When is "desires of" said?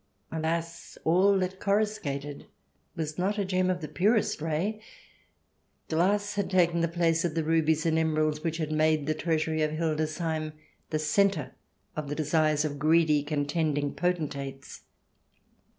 12.15-12.79